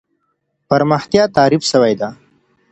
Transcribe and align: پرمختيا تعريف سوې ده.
پرمختيا 0.69 1.23
تعريف 1.35 1.63
سوې 1.71 1.93
ده. 1.99 2.09